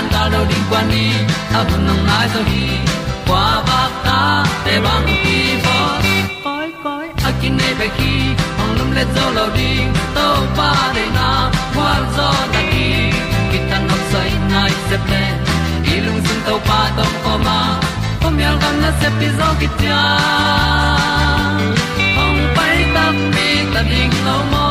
[0.00, 1.04] tan ga lo ding kwan ni
[1.58, 2.40] a bu nang mai zo
[3.68, 5.78] ba ta để băng đi bo
[6.44, 8.12] koi koi a kin nei pe ki
[8.78, 9.92] lum le zo lo ding
[10.56, 10.70] pa
[11.16, 11.28] na,
[11.74, 12.88] qua zo ta đi.
[13.50, 15.22] Ki tan nok sai nai se ple
[16.06, 17.60] lung sun to pa tom ko ma.
[18.20, 20.02] Pom yal gần na se đi zo ki tia
[22.24, 22.40] ong
[22.94, 24.70] ta mi ta ding lo mo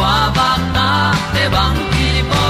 [0.00, 0.88] kwa ba ta
[1.32, 2.44] te bang ki bo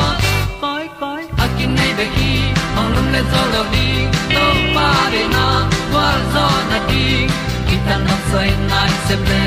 [0.63, 2.33] koi koi a kin nei be ki
[2.79, 3.89] ong lum le zo lo di
[4.35, 4.45] to
[4.75, 5.47] pa de na
[5.91, 7.07] kwa zo na di
[7.69, 9.43] ki ta na sai nai se ple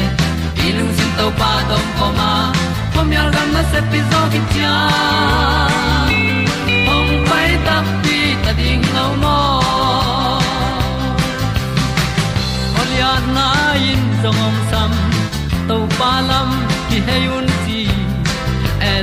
[0.65, 2.31] i lung sin to pa tom ko ma.
[2.93, 4.75] Pom yal gam na se pi zo ki tia
[6.95, 9.39] ong pai ta pi ta ding lo mo
[12.81, 13.47] Olia na
[13.91, 14.91] in zong om sam
[15.67, 16.49] to pa lam
[16.89, 17.62] ki hay un ti e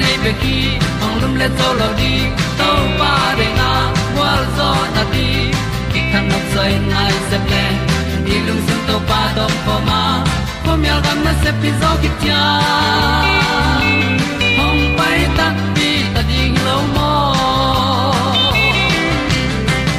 [0.00, 0.56] nei pe ki
[1.04, 2.12] ong lum le to lo di
[2.58, 2.70] to
[3.00, 3.70] pa de na
[4.18, 5.28] wa zo na di
[5.92, 7.64] ki kan nok sai nai se ple
[8.26, 10.02] ni lung sun to pa do po ma.
[10.64, 12.42] Po mi al gam na se pi zo ki tia
[14.58, 17.10] hong pai ta pi ta ding lo mo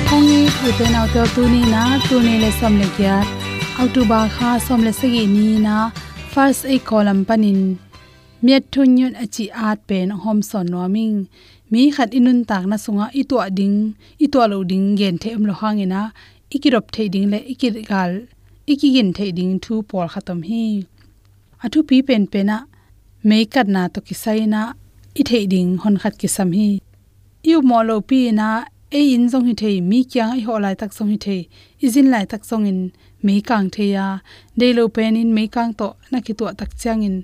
[0.09, 3.17] kong ni pu te na to tu ni na, tu ni le som le kya
[3.81, 5.75] autu ba kha som le se gi ni na,
[6.33, 7.61] first a column panin
[8.45, 11.17] miat thun yun achi at pen hom son noming
[11.71, 13.77] mi khat inun tak na sunga itu ading
[14.25, 16.01] itu lo ding gen them lo hangena
[16.49, 18.11] ikirop the ding le ikir gal,
[18.67, 20.85] ikigin the ding thu por khatam hi.
[21.63, 22.57] Athu pi pen pena
[23.23, 24.61] me kat na to kisai na
[25.19, 26.79] i the ding hon khat ki sam hi.
[27.43, 28.65] Yu mo lo pi na
[28.99, 31.41] e in zong hi thei mi kyang ai ho lai tak song hi thei
[31.85, 32.79] izin lai tak song in
[33.25, 34.07] me kang the ya.
[34.59, 37.17] De lo pen in me kang to na ki to tak chang in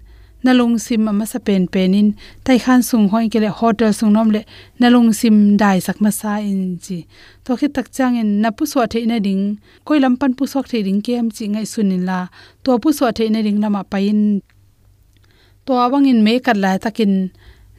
[0.43, 2.07] nalung sim ama sa pen penin.
[2.45, 4.41] Tai khan sung hoi kele hotel sung nom le
[4.79, 6.97] nalung sim dai sak ma sa in chi.
[7.45, 9.43] To khi tak chang in na pu so the na ding.
[9.85, 12.19] Koi lam pan pu sok the ding kem chi ngai sunin la.
[12.63, 14.41] To pu so the na ding lama pain
[15.65, 17.31] to awang in me kat la takin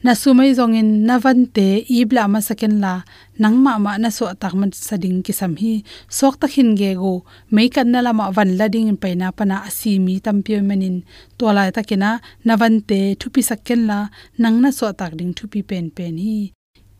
[0.05, 2.93] na sumai zongin navante ibla ma saken la
[3.41, 5.81] nangma ma na so tak man sading kisam hi.
[6.17, 10.61] Sok takhin ge go, mei kan na lama van lading in paina pana asimi tampio
[10.61, 10.97] manin
[11.39, 13.99] tola takina navante thupi saken la,
[14.37, 16.53] nang na so tak ding thupi pen pen hi.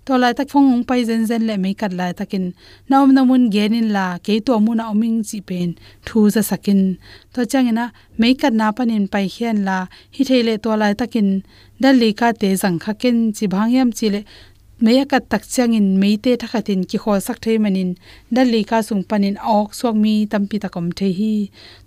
[0.05, 2.53] Tola tak phong ong pai zen zen le mei kat lai takin
[2.89, 5.69] naom namun genin la, ke to mu na oming chi pen,
[6.05, 6.97] thu za sakin
[7.33, 7.85] to changena
[8.21, 9.77] mei kat na panin pai hian la,
[10.15, 11.41] hi theile tola takin
[11.81, 14.21] dali lika te jang kha ken chi bhangyam chi le
[14.83, 17.89] meya ka tak changin meite thakhatin ki khol sak thei manin
[18.35, 21.33] dali lika sung panin ok sok mi tampi takom the hi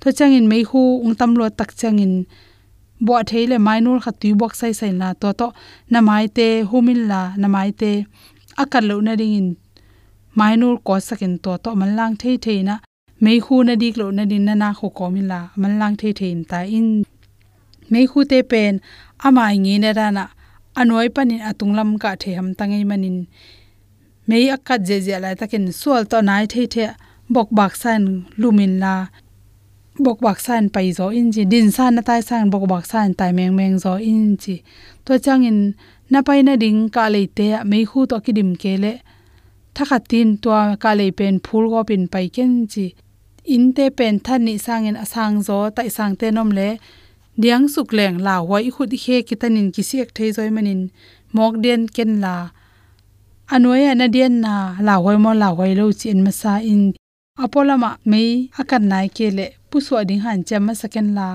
[0.00, 2.12] to changin mei hu ung tam lo tak changin
[3.06, 5.49] bo mai mainul kha tui bok sai sai na to to
[5.93, 7.91] na mai te humin la na mai te
[8.62, 9.49] akal lo na ring in
[10.38, 12.75] mainul ko sakin to to man lang thei thei na
[13.25, 15.94] mei hu na dik lo na din na na kho ko min la man lang
[16.00, 16.88] thei thei ta in.
[17.93, 18.75] Mei hu te pen
[19.26, 20.25] amai ngi na ra na
[20.81, 23.26] anoi panin atunglam ka the ham tangai manin.
[24.29, 26.87] Mei akat je je la takin sual to nai the the
[27.35, 28.03] bok bak san
[28.41, 28.94] lumin la.
[30.05, 33.09] Bok bak san pai zo in ji din san na tai san bok bak san
[33.19, 34.56] tai meng meng zo in ji
[35.05, 35.61] to chang in
[36.11, 38.93] na pai na ding ka le te mei khu to ki dim ke le
[39.75, 40.50] thakha tin to
[40.82, 42.87] ka le pen phul go pin pai ken ji
[43.55, 46.69] in te pen than ni sang in asang zo, tai sang te nom le
[47.40, 50.82] diang suk leng la wai khut khe kitanin kisiek thei zoi manin.
[51.35, 52.35] Mok den ken la.
[53.55, 54.55] Anoya ana den na
[54.87, 56.82] la wai mo la wai lo chin ma sa in.
[57.44, 58.31] Apolama mei
[58.61, 61.29] akan nai ke le puswa ding han chama saken la.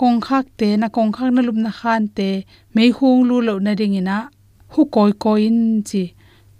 [0.00, 2.28] Kong khak te na kong khak na lup na khan te
[2.74, 4.18] mei hung lu lo na ring ina.
[4.72, 6.04] Hu koi koi in chi.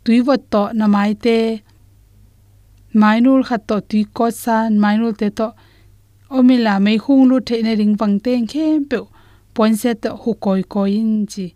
[0.04, 1.38] Tuiwat to na mai te.
[3.00, 5.48] Mainul khat to tui ko san, mainul te to
[6.38, 8.98] omila mei khung lu the na ring wang teng khem pe
[9.54, 11.46] point set to hu koi koi in chi.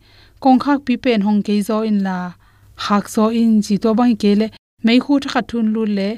[0.43, 2.19] Kong khak pi pen hong ke zo in la,
[2.84, 3.75] hak zo in chi.
[3.82, 4.46] To bang ke le
[4.87, 6.08] mei khu tha thun lu le,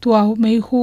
[0.00, 0.82] tua mei khu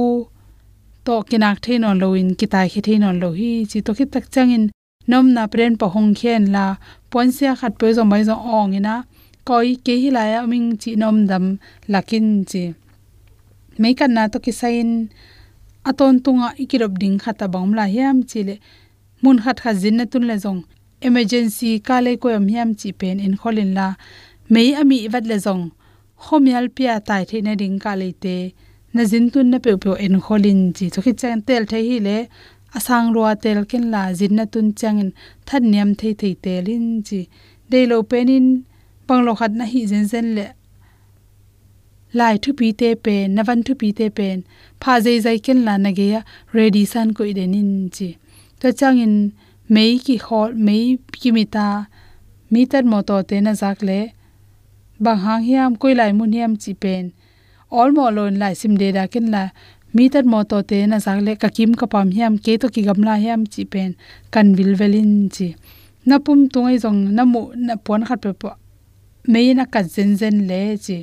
[1.06, 3.78] to kinak the thein lo in, kitai khe the on lo hi chi.
[3.86, 4.64] To khit tak chang in
[5.10, 6.64] nom na pren pa hong khen la,
[7.10, 8.94] point se khat pe zo mai zo ong ina.
[9.48, 11.44] Koi ke hi la ya ming chi nom dam
[11.92, 12.64] lakin chi.
[13.80, 14.88] Mei kan na to ki sain
[15.84, 18.56] aton tunga ikirop ding khata bangla hiam chile.
[19.22, 20.60] Mun khat kha jin na tun le jong
[21.06, 23.86] emergency ka le ko yam hiam chi pen in kholin la.
[24.52, 25.64] Mei ami wat le jong
[26.22, 28.36] khomial pia tai the na ding ka le te.
[28.94, 30.86] Na jin tun na pe pe en kholin chi.
[30.94, 32.16] Chokhi chen tel the hi le.
[32.76, 35.10] Asang ruwa tel ken la jin na tun changin
[35.46, 37.20] than niam thei thei telin chi.
[37.70, 38.46] De lo penin
[39.06, 40.46] panglo khat na hi zen zen le
[42.18, 44.38] lai thu pi te pen navan thu pi te pen
[44.82, 46.20] pha zai zai ken la na ge ya,
[46.56, 48.08] ready san ko idenin chi.
[48.60, 49.14] To changin
[49.74, 50.84] mei ki hol mei
[51.20, 51.66] ki mita
[52.52, 54.00] meter mo to te na zak le.
[55.04, 57.04] Bang hang hiam, koi lai mun hiam chi pen
[57.78, 59.44] all mo lon lai sim de da ken la
[59.96, 62.82] meter mo to te na zak le ka kim ka pam hiam, ke to ki
[62.88, 63.90] gam la hiam chi pen
[64.32, 65.48] kan vil velin chi.
[66.08, 68.50] Na pum tungai jong na mu, na pon khat pe po,
[69.32, 70.98] mei na ka zen zen le chi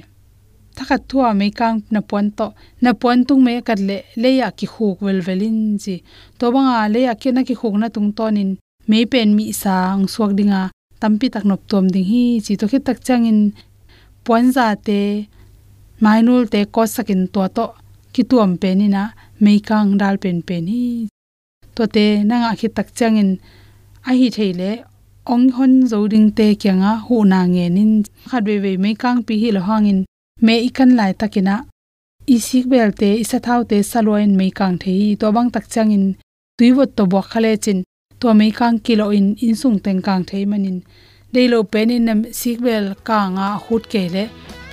[0.80, 2.48] thakhat thua me kang na pon to
[2.84, 5.96] na pon tung me kat le le ya ki khuk wel velin ji.
[6.40, 8.52] To banga le ya ke na ki khuk na tung ton in
[8.90, 10.62] me pen mi sang suak dinga
[11.02, 13.40] tampi tak nop tom ding hi chi to khit tak chang in
[14.26, 15.00] pon za te
[16.04, 17.66] mainul te ko sakin to to
[18.14, 19.04] ki tuam pe ni na
[19.44, 20.82] me kang dal pen pe ni
[21.76, 23.32] to te na nga khit tak chang in
[24.10, 24.72] a hi theile
[25.34, 27.92] ong hon zo ding te kyanga hu na nge nin
[28.30, 30.00] khat ve ve me kang pi hi lo hangin
[30.46, 31.56] me ikan lai takina
[32.36, 36.06] isik belte isa thaute saloin me kang thei to bang tak changin
[36.58, 37.80] tuiwot to bok khale chin
[38.20, 40.78] to me kang kilo in insung teng kang thei manin
[41.34, 44.24] deilo pen in nam sik sikbel kanga hut ke kele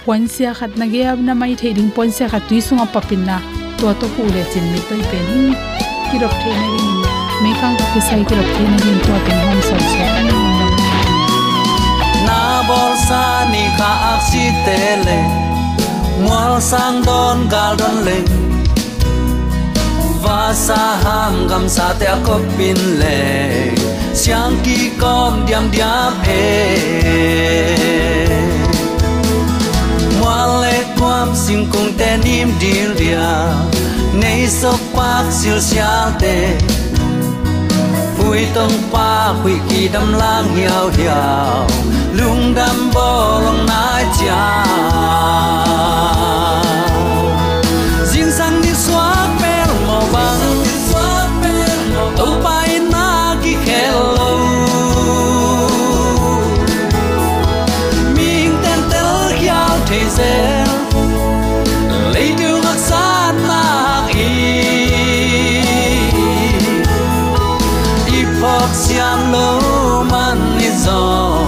[0.04, 3.36] ponsia khat na ge ab na mai thei ding ponsia khat tui sunga papin na
[3.78, 5.42] to to hu le chin mi toi pen hi
[6.08, 6.94] kirop thei na ring
[7.42, 10.06] me kang ki sai kirop thei na ring to ten hom sa sa
[12.28, 15.18] na bol sa ni kha ak si te le
[16.24, 18.26] mual sang don gal don leng
[20.22, 23.20] và sa ham gam sa te ko pin le
[24.14, 26.44] siang ki kom diam diam e
[30.20, 33.28] mual le kwam sim kung te nim dir dia
[34.22, 36.36] nei so pak sil sia te
[38.26, 41.66] hui tông pa hui ki đâm lang hiao hiao
[42.12, 44.64] lung đâm bò lòng na cha
[48.04, 50.64] riêng sang đi xóa per mo băng
[52.16, 53.56] Tau pai na ki
[53.92, 54.38] lâu
[58.16, 60.45] mình tên tel hiao thế giới
[70.84, 71.38] gió,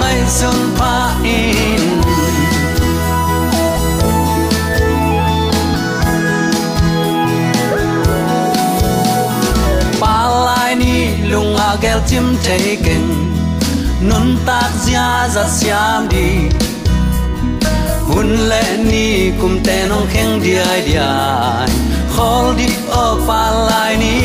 [0.00, 1.80] ngày dương pha in.
[10.00, 13.34] Pa lai ni lung a gel chim thấy kinh
[14.00, 16.48] nun tak zia za siam đi.
[18.08, 21.68] Hun lệ ni cùng tên ông khen đi ai đi ai
[22.16, 24.17] khol đi ở pa lai ni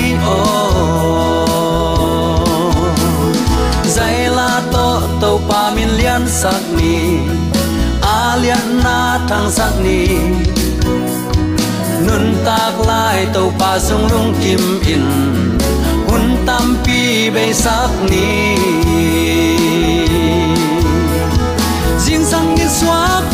[9.34, 9.50] thang
[9.84, 10.08] ni.
[12.06, 15.06] Nun tak lai tàu pa sung lung kim in.
[16.08, 18.54] Hun tam pi be sak ni.
[22.94, 23.33] Lom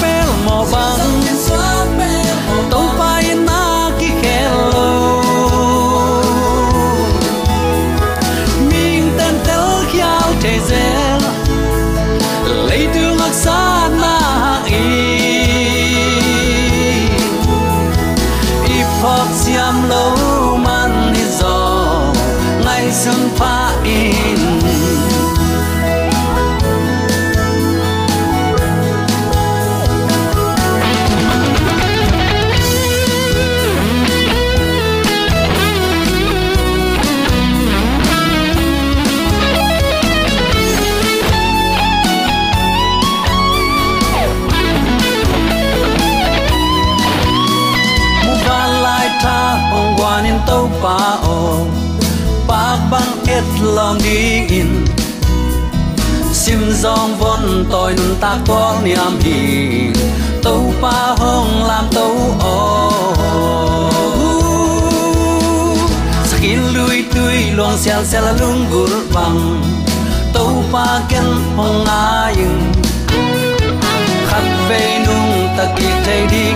[76.10, 76.49] ta kỳ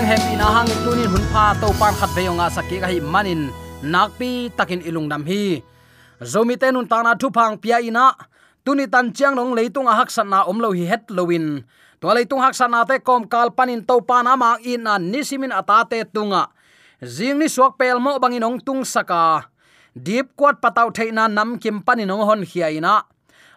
[0.00, 2.88] pasianong ina leng ina hang tunin hun pha to pan khat ve nga sakki ka
[2.88, 3.52] hi manin
[3.84, 5.60] nakpi takin ilung nam hi.
[6.24, 8.16] Zomi te nun tana thu phang pia ina,
[8.64, 11.64] tuni tan chiang nong leitung a hak sanna om lo hi het lowin
[12.00, 16.48] to leitung hak sanna te kom kal panin to pan ama na nisimin atate tunga.
[17.04, 19.52] Zing ni suak pel mo bangin ong tung saka.
[19.92, 23.04] Deep kwat pataw theina nam kim panin ong hon hiaina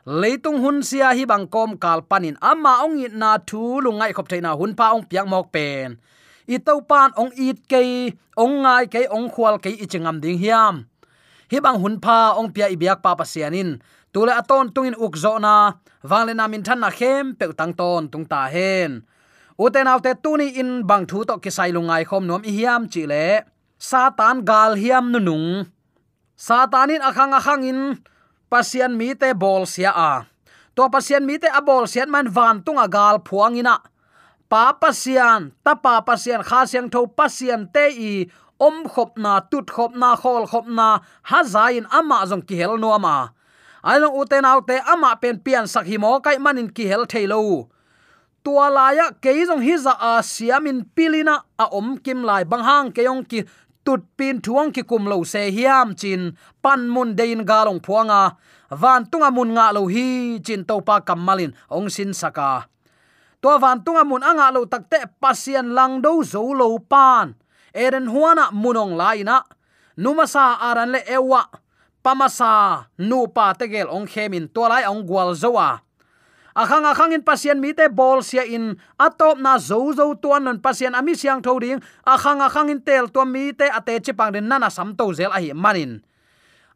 [0.04, 4.52] leitung hun sia hi bangkom kal panin ama ong i na thu lungai khop theina
[4.60, 5.96] hun pa ong piang mok pen
[6.48, 10.40] i to pan ong it ke ong ngai ke ong khwal ke i chingam ding
[10.40, 10.84] hiam.
[11.52, 13.80] Hi bang hun pa ong pia i biak pa pa sianin.
[14.14, 18.10] Tule aton tungin uk zo na wangle na min than na khem pe tang ton
[18.12, 19.06] tung ta hen.
[19.58, 23.46] Uten autte tuni in bang thu to kisai lungai khom nom i hiam chi le.
[23.78, 25.50] Satan gal hiam nu nung.
[26.34, 27.80] Satanin akhang akhang in,
[28.52, 30.14] pasian mi te bol sia a.
[30.76, 33.78] To pasian mi te a bol sian man van tung a gal phuang ina
[34.54, 38.14] pa pasian ta pa pasian kha siang tho pasian te i,
[38.62, 40.88] om khop na tut khop na khol khop na
[41.30, 43.16] ha zain ama jong ki hel no ama.
[43.90, 47.42] Ai long uten autte ama pen pian sak hi mo kai manin ki hel thailo
[48.44, 53.24] tua laya keizong hi za a siamin pilina a om kim lai bang hang keyong
[53.32, 53.40] ki
[53.86, 56.22] tut pin thuang ki kum lo se hiam chin,
[56.64, 58.22] pan mun dein galong phuanga,
[58.82, 62.73] van tunga mun nga lo hi chin to pa kamalin ong sin saka
[63.44, 67.36] to van tunga mun anga lo takte pasien lang do zo lo pan.
[67.76, 69.44] Eren huana munong laina
[70.00, 71.44] numasa aran le ewa.
[72.00, 75.84] Pamasa nu pa tegel ong khemin to lai ong gwal zowa
[76.54, 78.78] akhang akhang in pasien mi te bol sia in.
[79.02, 81.82] Atop na zo zo tuan non pasien ami siang tho ding.
[82.06, 85.40] Akhang akhang in tel to mi te ate chipang den nana sam to zel a
[85.42, 86.00] hi manin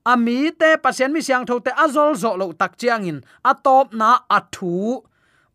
[0.07, 3.17] ami te pasien mi siang tho te azol zo lo tak chiang in.
[3.45, 5.03] Atop na athu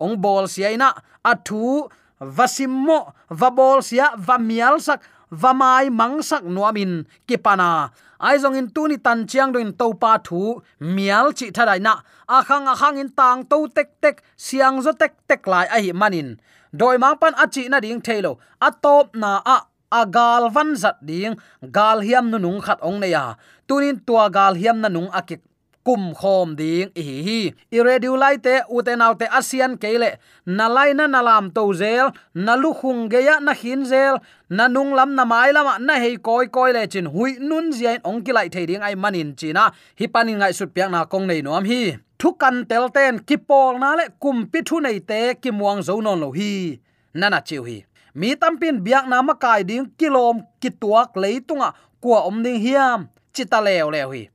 [0.04, 0.88] ong bol siaina
[1.32, 1.88] athu
[2.36, 2.98] vasimmo
[3.30, 7.90] va bol sia, va mial sak, va mai mang sak nuamin kipana.
[8.22, 11.94] Aizong in tuni tan chiang do in to pa thu, mial chi thadai na.
[12.28, 16.38] Akhang akhang in tang to tek tek, siang zo tek tek lai a hi manin
[16.72, 19.56] doi mang pan achi na ding thailo atop na a
[19.92, 21.36] agal van zat ding.
[21.76, 23.34] Gal hiam nu nung khat ong ne ya.
[23.68, 25.42] Tunin tua gal hiam na nung akik
[25.84, 27.40] kum khom ding hi hi.
[27.72, 30.10] Iredu lai te utenaw te asian kele
[30.46, 34.18] na lai na nalam to zel, na lu khung ge ya na hin zel,
[34.50, 38.00] na nung lam na mai lama, na hei koi koi le chin hui nun zian
[38.04, 39.72] ong ki lai thei ding ai manin china.
[39.98, 41.96] Hi panin ngai sut piang na kong nei nom hi.
[42.18, 45.82] Thu kan tel ten, ki pol na le kum pi thu nei te, ki muang
[45.82, 46.78] zo non lo hi.
[47.14, 47.84] Nana chiu hi.
[48.14, 53.08] Mi tampin biak na ma kai ding kilom ki tuak leitunga kwa omding hiam.
[53.34, 54.31] Chita lew lew hi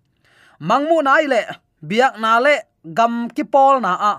[0.60, 1.42] mangmu nai le,
[1.82, 4.14] biak na le, gam ki pol na a.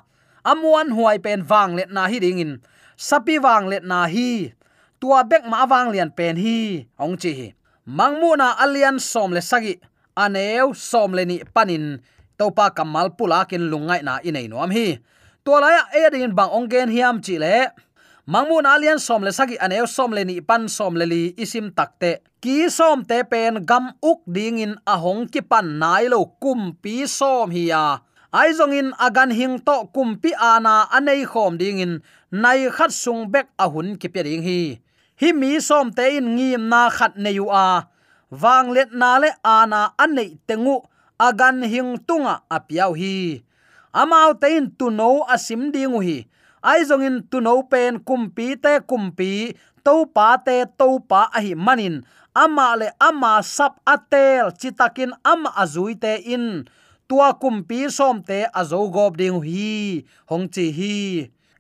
[0.45, 2.53] Amuan huai pen wang let na hi ding in.
[2.97, 4.55] Sapi wang let na hi.
[5.01, 6.87] Tua bek ma wang lian pen hi.
[6.99, 7.49] Ong chi hi.
[7.87, 9.77] Mangmu na alian som le sagi.
[10.17, 12.01] Aneu som le ni panin
[12.39, 14.99] topa kamal pula kin lungai na inei nom hi.
[15.45, 17.71] To la ya edin bang ong gen hiam chi le
[18.29, 22.21] mangmun alian som le sagi aneu som le ni pan som le li isim takte.
[22.45, 27.09] Ki som te pen gam uk ding in ahong ki pan nai lo kum pi
[27.09, 31.81] som hi ya ai zong in agan hing to kum pi ana anei khom ding
[31.81, 31.93] in
[32.29, 34.77] nai khat sung bek ahun ki pe ring hi.
[35.21, 37.89] Hi mi som te in ngim na khat ne yu a.
[38.29, 40.85] Wang let na le ana anei tengu
[41.17, 43.41] agan hing tunga apiau hi.
[43.97, 46.29] Amao tein tu no asim dingu hi
[46.63, 51.41] ai zong in tu no pen kumpi te kumpi, to pa te to pa a
[51.41, 52.05] hi manin.
[52.35, 56.69] Ama le ama sap atel chitakin ama azui te in.
[57.09, 60.97] Tua kumpi som te azo gob ding hi, hong chi hi.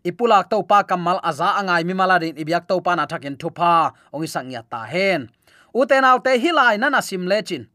[0.04, 4.22] Ipulak to pa kamal aza angai mi maladin ibyak to pa na thakin thupa ong
[4.22, 5.26] isang ya ta hen.
[5.74, 7.66] Uten autte hilai na na sim lechin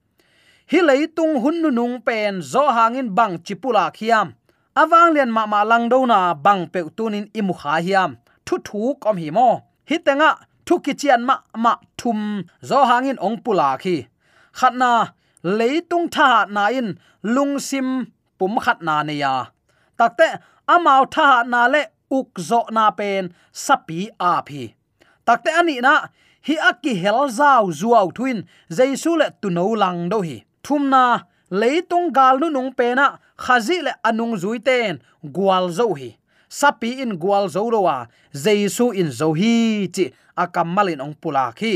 [0.71, 4.33] hi leitung hun nung pen, zo hangin bang chipula khiam
[4.81, 8.11] awang lian ma ma lang do na bang pe tunin imu kha hiam.
[8.45, 9.49] Thu thu kom hi mo.
[9.89, 10.31] Hi tenga,
[10.65, 12.19] thu ki chian ma ma thum.
[12.69, 13.95] Zo hangin ong pula khi.
[14.59, 14.91] Khatna
[15.57, 16.89] leitung tha na in
[17.35, 17.87] lung sim
[18.37, 19.35] pum khat na ne ya.
[19.99, 20.27] Takte
[20.73, 21.83] amau tha na le
[22.17, 23.23] uk zo na pen
[23.65, 24.63] sapi a phi.
[25.27, 25.95] Takte ani na,
[26.47, 28.39] hi akki hel zau zuaw thuin
[28.77, 30.37] jaisu le tu no lang do hi.
[30.65, 31.03] Thumna
[31.59, 33.07] leitung gal nu nung pe na
[33.43, 34.99] khazi le anung zui ten
[35.35, 36.09] gwal zo hi.
[36.59, 37.97] Sapi in gwal zo rowa
[38.43, 39.53] jesu in zo hi
[39.95, 40.05] chi
[40.43, 41.73] akamalin ong pula khi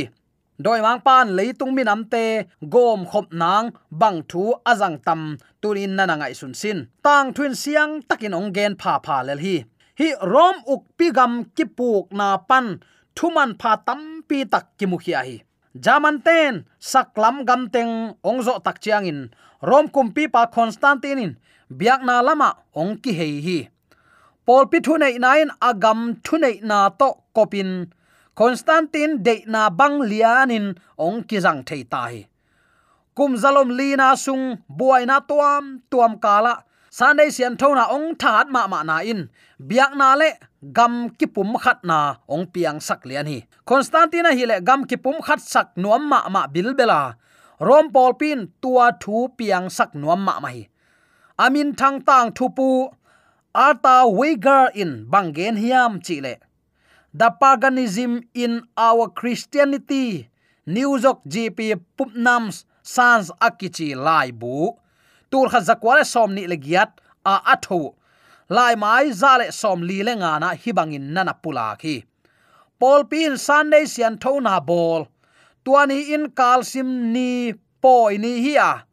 [0.63, 2.25] doi mang pan leitung mi nam te,
[2.73, 6.79] gom khop nang, bang thu azang tam turin nana ngai sun sin.
[7.05, 9.55] Tang thun siang takin ong gen pha pha lel hi.
[9.99, 12.65] Hi rom uk pigam kipuk na pan,
[13.15, 15.37] thuman pha tam pi tak kimukhia hi.
[15.83, 16.53] Jaman ten
[16.91, 17.93] saklam gam teng
[18.29, 19.19] ongzo tak chiang in.
[19.61, 21.31] Rom kumpi pa constantine in
[21.69, 23.59] biak na lama ong ki hei hi.
[24.45, 27.91] Pol pi thu nei nain agam thu nei na to kopin.
[28.37, 32.21] Constantine de na bang lianin ong ki jang thei ta hi.
[33.17, 36.63] Kum zalom lina sung buai na tuam tuam kala.
[36.97, 39.29] Sanai sian thona ong that ma ma na in.
[39.59, 40.29] Biak na le
[40.77, 43.39] gam kipum khat na ong piang sak lian hi.
[43.65, 47.17] Constantina hi le gam kipum khat sak nuam ma ma bil bela.
[47.59, 50.69] Rom pol pin tua thu piang sak nuam ma ma hi
[51.39, 52.89] amin thang tang thupu
[53.53, 56.37] ata weigar in bangen hiam chile,
[57.13, 60.29] the paganism in our christianity,
[60.65, 64.73] new york gp pupnams sans akichi lai bu,
[65.29, 66.57] tur kha zakwale som ni le
[67.25, 67.93] a atho,
[68.49, 72.03] lai mai zale som li le na hibangin nana pula khi
[72.79, 75.07] pol pin sunday sian thona bol,
[75.63, 78.87] tuani in kalsim ni poi ni hi a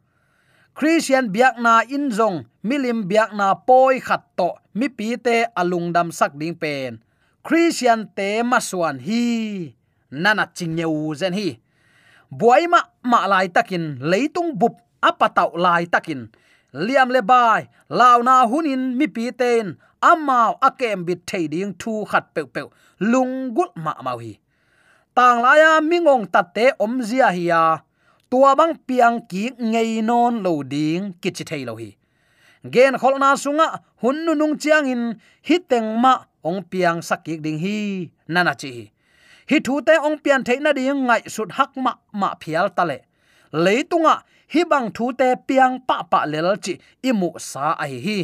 [0.75, 5.95] christian biak na in zong, milim biak na poi khat to, mi pi te alung
[5.95, 6.99] dam sak ding pen.
[7.41, 9.71] Christian te maswan hi
[10.11, 11.55] nana chingneu zen hi.
[12.27, 16.27] Buaima ma lai takin, leitung bup apatau lai takin.
[16.75, 19.79] Liam le bai law na hunin mi pi ten
[20.11, 22.61] amao akem bit thei ding thu khat pe pe
[22.99, 24.33] lungul ma mau hi
[25.15, 27.63] tang la ya mingong tatte om zia hi ya
[28.29, 31.89] tua bang piang ki ngei non lo ding ki chi thei lo hi.
[32.73, 33.67] Gen khol na sunga,
[34.01, 35.03] hun nu nung chiang in
[35.47, 38.85] hiteng ma ong piang sakik ding hi nana chi hi.
[39.65, 42.97] Thu te ong pian thei na ding ngai sut hak ma ma phial tale
[43.63, 44.15] leitunga
[44.53, 46.73] hi bang thu te piang pa pa lel chi
[47.09, 48.17] imu sa ai hi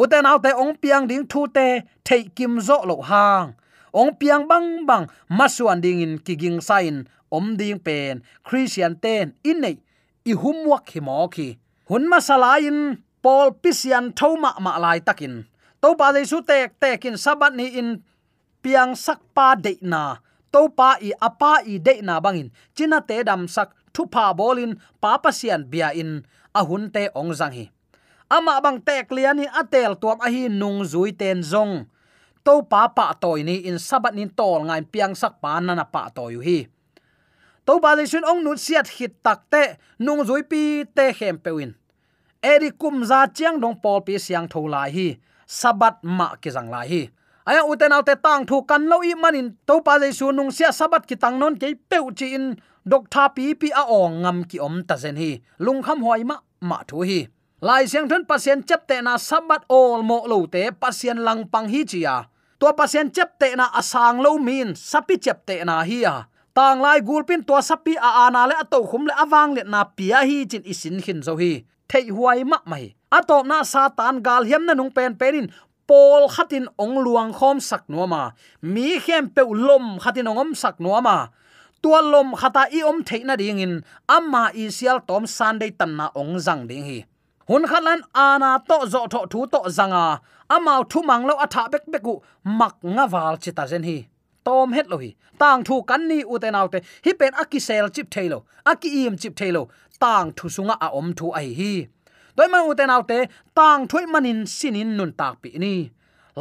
[0.00, 1.66] uten te ong piang ding thu te
[2.04, 3.52] thei kim zo lo hang.
[3.92, 7.04] Ong piang bang bang masuan ding in kiging sain
[7.36, 9.76] om ding pen christian ten in nei
[10.30, 11.48] i humwak hi mo khi
[11.88, 12.78] hun masala in
[13.22, 15.34] paul pisian thoma ma lai takin
[15.80, 17.88] to pa dei su tek tekin sabat ni in
[18.62, 20.02] piang sak pa de na
[20.52, 24.72] to pa i apa i de na bangin china te dam sak thu pa bolin
[25.02, 26.10] pa pasian bia in
[26.54, 27.64] ahun te ong jang hi
[28.28, 31.74] ama bang tek lian in atel tuam a hi nung zui ten zong
[32.44, 35.84] to pa pa toy ni in sabat nin tol ngai piang sak pa na na
[35.84, 36.58] pa toy hi
[37.68, 39.62] to ba le sun ong nun siat hit tak te
[40.00, 40.62] nung zui pi
[40.96, 41.76] te hem pewin
[42.52, 45.08] eri kum za chiang dong pol pi siang tho lai hi
[45.48, 47.02] sabat ma ki jang lai hi.
[47.48, 50.70] Aya uten autte tang thu kan lo i manin to pa le sun nung sia
[50.72, 52.46] sabat ki tang non ke peu chi in
[52.84, 56.22] dok tha pi pi a ong ngam ki om ta zen hi, lung kham hoi
[56.24, 57.20] ma ma thu hi.
[57.60, 61.68] Lai siang thun pasien chep te na sabat ol mo lo te pasien lang pang
[61.72, 62.16] hi chi ya.
[62.60, 66.14] To pasien chep te na asang lo min sapi chep te na hi ya
[66.58, 70.26] tang lai gulpin to sapi a ana le ato khum le awang le na pia
[70.28, 71.52] hi chin isin khin zo hi.
[71.90, 72.84] Thei huai ma mai.
[73.16, 75.46] Atop na satan gal hiam na nung pen penin.
[75.88, 78.22] Pol khatin ong luang khom sak nuama
[78.72, 81.16] mi khem pe lom khatin ongom sak nuama
[81.82, 83.74] tua lom khata i om theina ding in.
[84.16, 86.98] Amma isial tom sunday tan na ong jang ding hi.
[87.48, 90.04] Hun khalan ana to zo tho thu to zanga
[90.54, 92.14] amau thu manglo atha bek beku
[92.58, 93.98] mak nga wal chita zen hi
[94.48, 97.86] tom het lo hi tang thu kan ni u te naute hi pen aki sel
[97.94, 98.38] chip thailo
[98.70, 99.62] aki im chip thailo
[100.02, 101.72] tang thu sunga a om à, thu ai hi.
[102.36, 103.18] Toy man u te naute
[103.58, 105.74] tang thui manin sinin nun tak pi ni.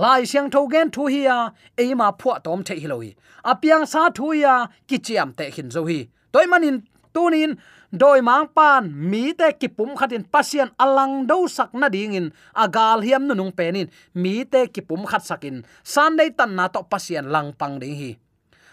[0.01, 1.39] Lai siang tho gen thu hi à?
[1.77, 3.11] ya e ma phua tom the hi lo hi
[3.51, 4.53] apiang à, sa thu ya
[4.89, 5.99] kichiam te hin zo hi.
[6.33, 6.75] Toy manin
[7.13, 7.51] tunin
[7.91, 12.99] doi mang pan mi te kipum khatin pasien alang do sak na ding in agal
[12.99, 17.55] hiam nu nung penin mi te kipum khat sakin sunday tan na to pasien lang
[17.55, 18.11] pang ding hi.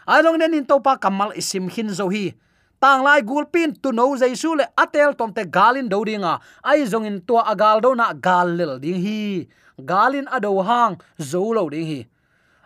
[0.05, 2.35] Ai long nen in to pa kamal isim hin zo hi.
[2.83, 6.43] Tang lai gulpin tu no jaisu le atel tom te galin do dinga.
[6.67, 9.47] Ai zong in to agal do na gal lil ding hi.
[9.75, 12.01] Galin ado hang, zo lo ding hi.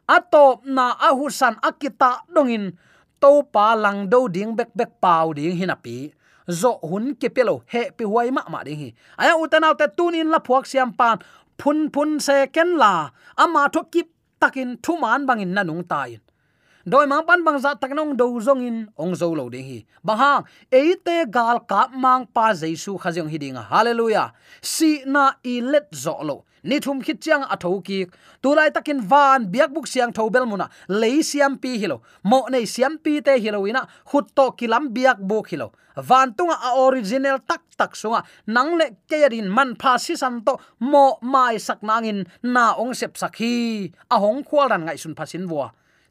[0.08, 2.72] Atop na ahusan akita dongin
[3.20, 6.16] to pa lang do ding bek bek pau ding hinapi
[6.50, 8.94] zo hun ke pelo, he pi huai ma ma ding hi.
[9.18, 11.18] Aya utanau te tunin la phuak siam pan,
[11.58, 13.10] phun phun se ken la.
[13.36, 14.08] Ama tho kip
[14.40, 16.18] takin thu man bangin nanung tai
[16.88, 19.78] doi mang pan bang za tak nong do zong in ong zo lo ding hi
[20.00, 20.32] ba ha
[20.72, 24.32] eite gal ka mang pa jesu khajong hidinga hallelujah.
[24.64, 27.98] Si na i let zo lo ni thum khit chiang à a tho ki
[28.42, 32.40] tu lai takin van biak buk siang tho bel muna le siam pi hilo mo
[32.52, 35.68] nei siam pi te hilo ina khut to kilam biak buk hilo
[36.08, 38.20] van tunga a à à original tak tak sunga
[38.54, 40.56] nang le kerin man pha si san to.
[40.80, 45.44] Mo mai sak nangin na ong sep sakhi a hong khwal ran ngai sun phasin
[45.50, 45.68] bua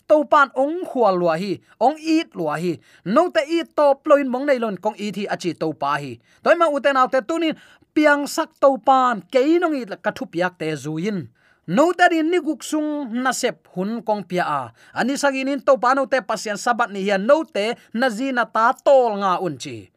[0.07, 2.79] to pan ong khua lua hi, ong eat lua hi.
[3.05, 6.17] No te i to ploin mong nei lon, kong i thi achi to pa hi.
[6.43, 7.55] Toy ma uten autte tunin,
[7.91, 11.27] piang sak to pan ke nong i ka thu piak te zuin.
[11.67, 14.61] No ta din ni guk sung na sep hun kong pia a.
[14.95, 19.19] Ani sagin in to pano te pasien sabat ni hian no te na ta tol
[19.19, 19.91] nga un chi.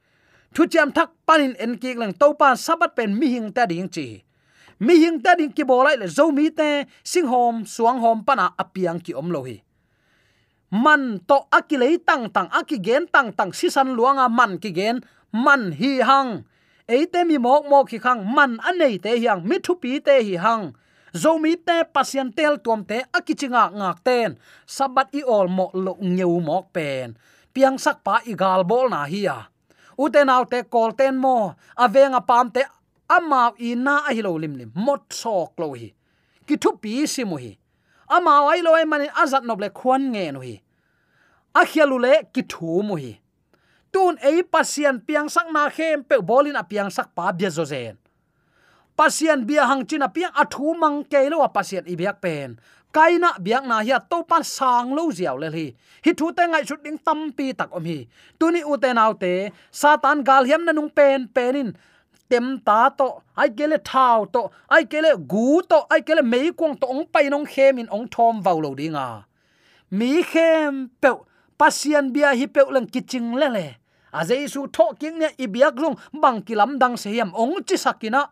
[0.51, 3.87] Thu cham thak panin en ki lang to pan sabat pen mi hing ta ding
[3.87, 4.27] chi.
[4.81, 8.51] Mi hing ta ding ki bolai le zo mi te, sing hom, suang hom pana
[8.59, 9.61] apiang ki om lo hi
[10.71, 15.01] man to akilei tang tang akigen tang tang, sisan luanga man ki gen,
[15.33, 16.45] man hi hang.
[16.87, 20.37] Eite mi mok mok khi khang man anei te hiang mi thu pi te hi
[20.37, 20.73] hang.
[21.13, 24.39] Zo mi te pasien tel tuam te akichinga ngak ten.
[24.67, 27.15] Sabat i ol mo lo ngeu mok pen.
[27.55, 29.39] Piang sak pa i gal bol na hi ya.
[29.99, 32.63] Uten au te kol ten mo avenga pam te
[33.09, 35.91] ama i na a hi lo lim lim, mot sok lo hi.
[36.47, 37.60] Ki thu pi si mo hi
[38.17, 40.57] ama ai lo ai mani azat noble khwan nge no hi.
[41.55, 43.13] A khialu le ki thu mu hi.
[43.93, 47.65] Tun ei pasian piang sak na khem pe bolin a piang sak pa bia zo
[47.73, 47.95] zen.
[48.99, 52.59] Pasian bia hang china piang a thu mang ke lo pasian i biak pen.
[52.91, 55.67] Kaina biak na hi to pan sang lo ziaw le hi.
[56.05, 57.99] Hi thu te ngai shooting tam pi tak om hi.
[58.39, 61.75] Tuni u te nau te, satan gal hiam na nung pen, penin
[62.31, 63.09] tem ta to,
[63.41, 64.43] ai kele thao to,
[64.75, 68.07] ai kele gu to, ai kele mei kwang to, ong pai nong khem in ong
[68.15, 69.09] thom vau lo dinga
[69.91, 71.11] mi khem pe
[71.59, 73.67] pasian bia hi pe lang kiching le le.
[74.15, 77.77] A jesu tho king ne i biak lung, bang kilam dang se yam ong chi
[77.77, 78.31] sakina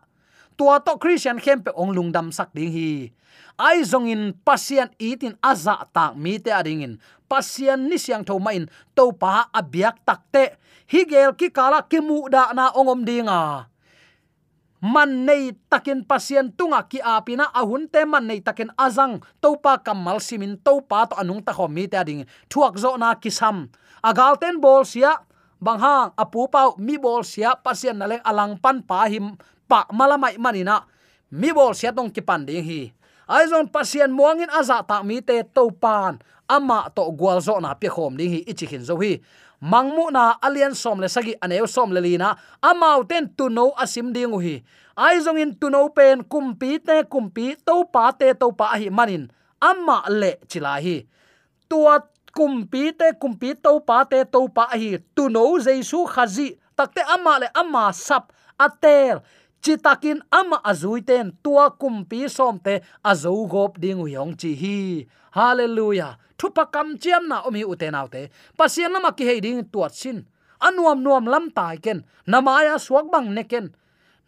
[0.57, 3.11] tua to christian khem pe ong lung dam sak ding hi.
[3.59, 6.93] Ai zong in pasian itin aza tak mi te ading in.
[7.27, 10.55] Pasian ni siang tho main to pa abiak takte
[10.87, 13.67] hi gel ki kala ki mu da na ongom dinga
[14.79, 20.23] man nei takin pasien tunga ki apina ahun te man nei takin azang topa kamal
[20.23, 23.67] simin topa to anung ta khomi ta ding thuak zo na kisam.
[23.99, 25.19] Agal ten bol sia
[25.59, 29.35] bang hang apu pau mi bol sia pasien na leng alang pan pa him
[29.67, 30.87] pa malamai manina.
[31.29, 32.95] Mi bol sia tong ki pan ding hi.
[33.29, 36.17] Aizon pasien muangin aza ta mi te topan
[36.49, 39.19] ama to gwal zo na pe khom ding hi, ichi hin zo hi
[39.61, 44.13] mangmu na alien som le sagi aneu som le lina amau ten tu no asim
[44.13, 44.63] ding hi.
[44.97, 48.89] Ai zong in tu no pen kumpi te kumpi to pa te to pa hi
[48.89, 49.29] manin,
[49.61, 51.07] amma le chila hi.
[51.69, 51.99] Tua
[52.35, 57.39] kumpi te kumpi to pa te to pa hi tu no jesu khazi takte amma
[57.39, 59.21] le amma sap atel
[59.61, 65.07] chitakin ama azui ten tua kumpi som te azu gop ding yong chi hi.
[65.31, 68.21] Hallelujah thupa kam chiam na omi uten autte
[68.57, 70.25] pasien lama ki heiding tuat sin.
[70.67, 72.03] Anuam nuam lam tai ken.
[72.27, 73.75] Namaya suak bang neken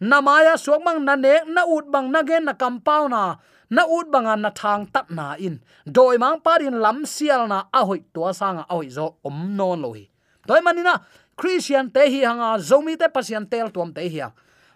[0.02, 3.36] namaya suak bang na ne, na ut bang na gen, na kampau na.
[3.70, 5.62] Na ut bang na thang tat na in.
[5.86, 9.80] Doi mang parin lam sial na a hoi tua sanga a hoi zo om non
[9.80, 10.12] lohi
[10.46, 10.98] toy manina
[11.36, 14.20] christian te hi hanga, zomi te pasien tel tuam te hi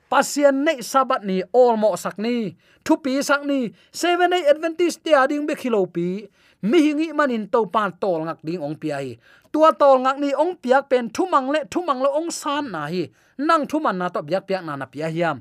[0.08, 2.54] pasien nei sabat ni olmo sakni
[2.86, 6.28] thu pi sakni seven day adventist te ading be khilo pi
[6.62, 9.16] mi hingi manin to pan tol ngak ding ong pi ai
[9.56, 12.64] tua tol ngak ni ong piak pen thu mang le thu mang lo ong san
[12.72, 13.08] na hi.
[13.38, 15.40] Nang thu man na to biak piak na na pia hiam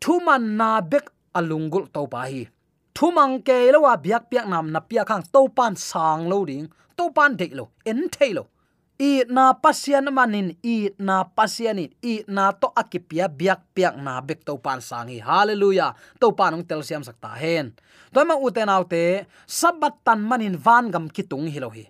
[0.00, 1.04] thu man na bek
[1.38, 2.46] alungul to pa hi.
[2.96, 6.44] Thu mang ke lo wa biak piak nam na pia khang to pan sang lo
[6.44, 8.44] ding, to pan de lo, en thei lo
[9.00, 14.44] i na pasian manin, i na pasianin i na to akipia biak piak na bek
[14.44, 15.22] to pan sangi.
[15.22, 15.96] Hallelujah.
[16.20, 17.72] To panong tel siam sakta hen.
[18.12, 21.88] Toy ma uten autte, sabat tan manin van gam kitung hilohi.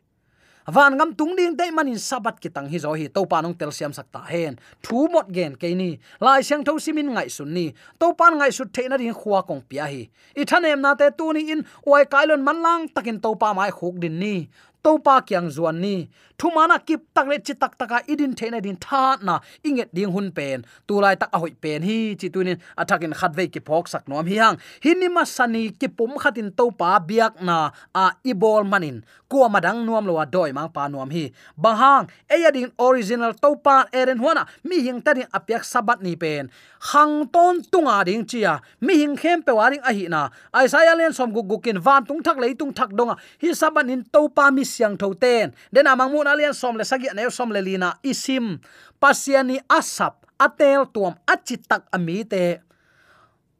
[0.71, 3.91] Van gam tung ding dei manin sabat kitang hi zo hi to panong tel siam
[3.91, 4.55] sakta hen.
[4.79, 5.99] Thu mot gen ke ni.
[6.23, 7.75] Lai siang tho simin ngai sun ni.
[7.99, 10.07] To pan ngai su the na ring khuwa kong pia hi.
[10.38, 13.71] I thanem na te tu ni in wai kailon man lang takin to pa mai
[13.75, 14.49] khuk din ni
[14.83, 16.11] to pa kyang zuan ni.
[16.38, 19.38] Thumana kip tak le chi tak taka idin thena din tha na.
[19.62, 20.66] Inget ding hun pen.
[20.87, 24.09] Tu lai tak a hoi pen hi chi tunin athakin khat ve ki phok sak
[24.11, 24.59] nom hi hang.
[24.83, 29.07] Hini ma sani ki pum khatin to pa biak na a ibol manin.
[29.31, 31.31] Ko madang nuam lo doi mang pa nuam hi.
[31.55, 36.51] Bahang eya din original to pa eren huana mi hing tani apyak sabat ni pen.
[36.90, 40.29] Hang ton tunga ding chia mi hing khem pe waring a hi na.
[40.51, 43.14] Isaiah len som gu gukin van tung thak lei tung thak donga.
[43.38, 46.77] Hi saban in to pa mi siang tho ten den amang à, mun alian som
[46.81, 48.59] le sagi ne som le lina isim.
[49.01, 52.61] Pasiani asap, atel tuam achitak ami te.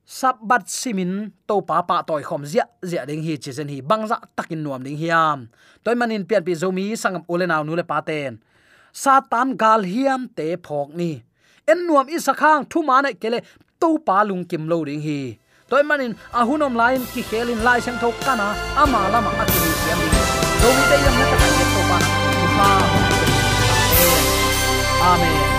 [0.07, 4.27] Sabat simin to pa pa toy khom zia zia ding hi chizen hi bangza dạ
[4.37, 5.49] takin nuam ding hiam.
[5.85, 8.41] Toy manin pian pi zomi sangam ulenaw nu le paten
[8.93, 11.23] satan gal hiam te phok ni.
[11.67, 13.41] En nuam i sakhang thu ma ne kele
[13.81, 15.39] to pa lung kim lo ding hi.
[15.71, 18.49] Toy manin ahunom lain ki khelin lai sang thok kana
[18.83, 19.31] ama lama
[20.63, 20.83] atini
[25.03, 25.52] siam ding